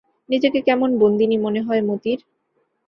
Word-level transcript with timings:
নিজেকে 0.29 0.59
কেমন 0.61 0.89
বন্দিনী 0.99 1.37
মনে 1.37 1.61
হয় 1.61 1.81
মতির। 1.81 2.19